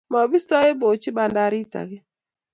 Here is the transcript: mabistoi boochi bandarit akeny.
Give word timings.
mabistoi 0.13 0.71
boochi 0.79 1.09
bandarit 1.15 1.73
akeny. 1.81 2.03